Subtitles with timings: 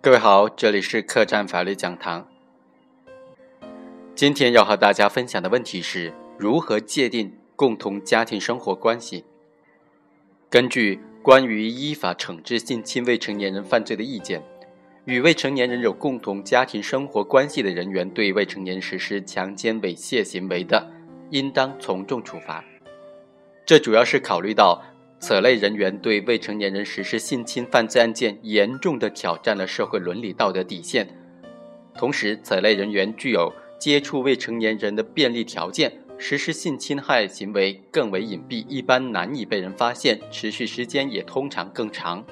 [0.00, 2.24] 各位好，这里是客栈法律讲堂。
[4.14, 9.24] 今天要和大家分享的问题是如何界定共同家庭生活关系。
[10.48, 14.40] 根据《关于依法惩治性侵未成年人犯罪的意见》，
[15.04, 20.88] 与未成年人有共同家庭生活关系的人员对未成年实施强奸、猥亵行为的，
[21.30, 22.64] 应当从重处罚。
[23.66, 24.80] 这主要是考虑到。
[25.20, 31.08] 此类人员对未成年人实施性侵犯罪案件，严重的挑战了社会伦理道德底线。
[31.94, 42.24] 同时，此类人员具有接触未成年人的便利条件，实施性侵害行为更为隐蔽，一般难以被人发现，持续时间也通常更长。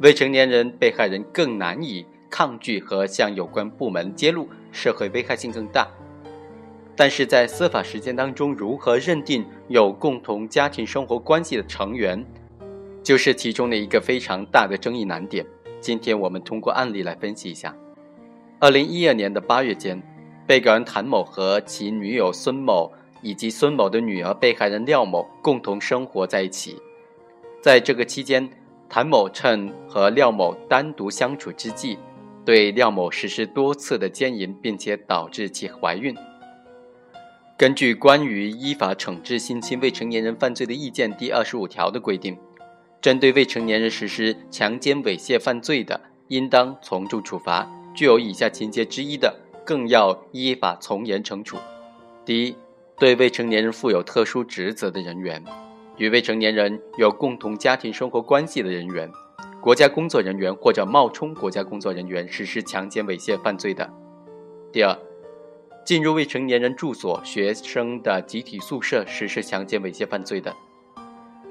[0.00, 5.88] 未成年人被害人更难以抗拒和向有关部门揭露，社会危害性更大。
[6.96, 12.24] 但是在司法实践当中，如何认定有共同家庭生活关系的成员，
[13.02, 15.44] 就是其中的一个非常大的争议难点。
[15.78, 17.76] 今天我们通过案例来分析一下。
[18.58, 20.02] 二零一二年的八月间，
[20.46, 26.80] 被告人谭某和其女友孙某以及孙某的女儿被害人廖某共同生活在一起。
[27.60, 28.48] 在这个期间，
[28.88, 31.98] 谭某趁和廖某单独相处之际，
[32.42, 36.16] 对廖某实施多次的奸淫，并且导致其怀孕。
[37.58, 42.36] 根据《关于依法惩治性侵未成年人犯罪的意见》第二十五条的规定，
[43.00, 45.98] 针对未成年人实施强奸、猥亵犯罪的，
[46.28, 51.56] 应当从重处罚；具有以下情节之一的，更要依法从严惩处。
[52.26, 52.54] 第一，
[52.98, 55.42] 对未成年人负有特殊职责的人员，
[55.96, 59.10] 与未成年人有共同家庭生活关系的人员，
[59.62, 63.90] 国家工作人员或者冒充国家工作人员实施强奸、猥亵犯罪的。
[64.70, 64.94] 第二。
[65.86, 70.50] 进入未成年人住所、学生的集体宿舍实施强奸、猥亵犯罪的；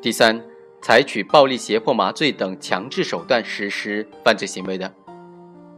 [0.00, 0.40] 第三，
[0.80, 4.88] 采取暴力、胁迫、麻醉等强制手段实施犯罪行为的；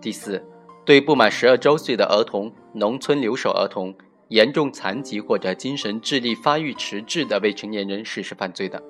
[0.00, 0.44] 第四，
[0.84, 3.94] 对不满十二周岁的儿童、农村留守儿童、
[4.30, 8.82] 严重残疾或者精神智力发育迟滞的未成年人实施犯罪的；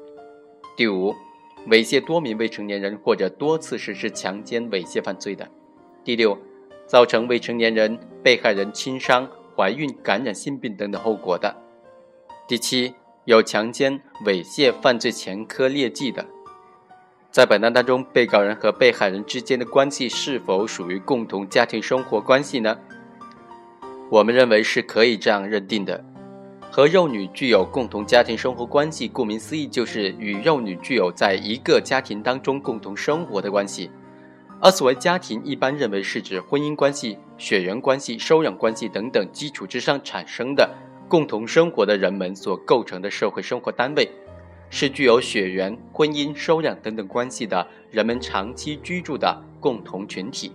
[0.75, 1.15] 第五，
[1.69, 5.45] 猥亵多名未成年人或者多次实施强奸、猥亵犯罪的；
[6.03, 6.35] 第六，
[6.87, 9.29] 造成未成年人被害人轻伤。
[9.61, 11.55] 怀孕、感染性病等等后果的；
[12.49, 12.95] 第七，
[13.27, 16.25] 有强奸、猥亵犯罪前科劣迹的。
[17.31, 22.79] 在本案当中，被告人和被害人之间的关系是否属于共同家庭生活关系呢？
[24.09, 26.03] 我们认为是可以这样认定的：
[26.71, 33.91] 和幼女具有共同家庭生活关系，顾名思义，就是与幼女具有在一个家庭当中共同生活的关系。
[34.63, 40.69] 而所谓家庭，一般认为是指婚姻关系、血缘关系、收养关系等等基础之上产生的
[41.09, 44.07] 共同生活的人们所构成的社会生活单位，
[44.69, 50.53] 是具有血缘、婚姻、收养等等关系的人们长期居住的共同群体。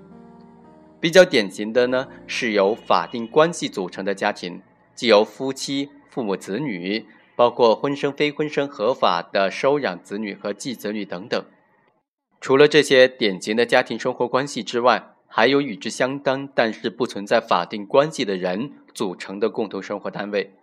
[1.00, 4.62] 比较典型的呢，是由法定关系组成的家庭，
[4.94, 7.04] 即由夫妻、父母、子女，
[7.36, 11.44] 包括婚生、非婚生、合法的收养子女和继子女等等。
[12.46, 20.54] 除了这些典型的家庭生活关系之外，还有与之相当但是不存在法定关系的人组成的共同生活单位，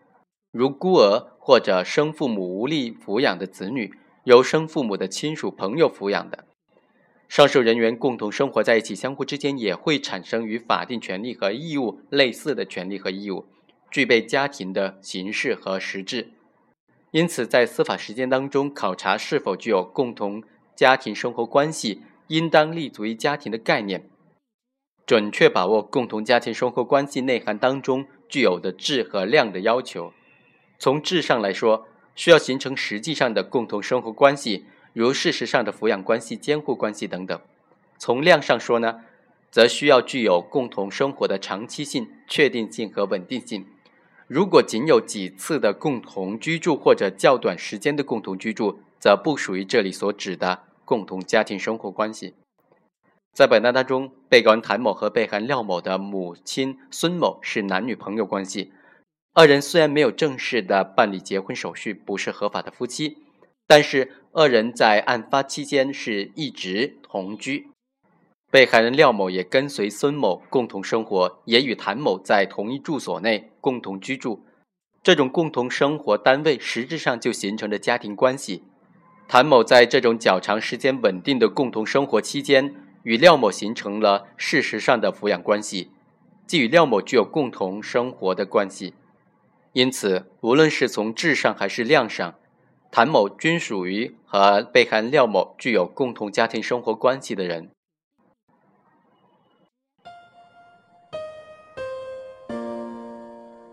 [0.53, 6.45] 如孤儿或者生父母无力抚养的子女，由生父母的亲属朋友抚养的。
[7.29, 13.47] 上述人员共同生活在一起，相互之间也会产生与法定权利和义务类似的权利和义务，
[13.91, 16.29] 具备家庭的形式和实质。
[17.11, 20.45] 因此，在司法实践当中，考察是否具有共同。
[20.83, 24.11] 家庭生活关系应当立足于家庭的概念，
[25.07, 30.13] 准确把握共同家庭生活关系内涵当中具有的质和量的要求。
[30.81, 37.39] 从质上来说，需要形成实际上的共同生活关系，如事实上的抚养关系、监护关系等等；
[37.97, 39.03] 从量上说呢，
[39.53, 43.65] 则需要具有共同生活的长期性、确定性和稳定性。
[44.27, 52.35] 如果仅有几次的共同居住或者较短时间的共同居住，则不属于这里所指的共同家庭生活关系。
[53.33, 58.73] 在本案当中，被告人谭某和被害廖某的母亲孙某是男女朋友关系。
[59.35, 63.17] 二人虽然没有正式的办理结婚手续，不是合法的夫妻，
[63.67, 67.69] 但是二人在案发期间是一直同居。
[68.51, 74.45] 被害人廖某也跟随孙某共同生活，也与谭某在同一住所内共同居住。
[75.03, 78.63] 这种共同生活单位实质上就形成了家庭关系。
[79.33, 85.91] 谭某在这种较长时间稳定的共同生活期间，与廖某形成了事实上的抚养关系，
[86.47, 88.93] 即与廖某具有共同生活的关系。
[89.73, 92.35] 因此，无论是从质上还是量上，
[92.91, 97.71] 谭某均属于和被害人廖某具有共同家庭生活关系的人。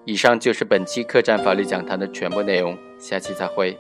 [0.06, 3.78] 以上就是本期客栈法律讲坛的全部内容，下期再会。